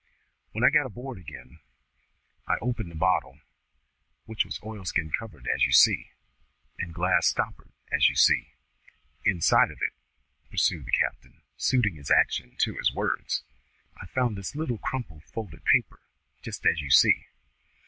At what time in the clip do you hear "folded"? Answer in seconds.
15.25-15.63